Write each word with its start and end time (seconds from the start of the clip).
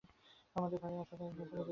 আমাদের 0.57 0.77
ভাইয়ের 0.83 1.01
আত্মত্যাগ 1.03 1.31
বিফলে 1.37 1.39
যেতে 1.39 1.55
দেবেন 1.57 1.65
না। 1.67 1.69